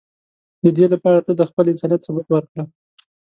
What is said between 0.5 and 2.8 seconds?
د دی لپاره ته د خپل انسانیت ثبوت ورکړه.